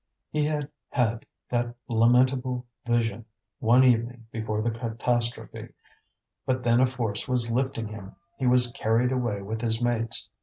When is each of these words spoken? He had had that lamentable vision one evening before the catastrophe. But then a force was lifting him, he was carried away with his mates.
He 0.31 0.43
had 0.47 0.71
had 0.89 1.27
that 1.49 1.75
lamentable 1.87 2.65
vision 2.87 3.25
one 3.59 3.83
evening 3.83 4.25
before 4.31 4.63
the 4.63 4.71
catastrophe. 4.71 5.73
But 6.43 6.63
then 6.63 6.79
a 6.79 6.87
force 6.87 7.27
was 7.27 7.51
lifting 7.51 7.89
him, 7.89 8.15
he 8.35 8.47
was 8.47 8.71
carried 8.71 9.11
away 9.11 9.43
with 9.43 9.61
his 9.61 9.79
mates. 9.79 10.31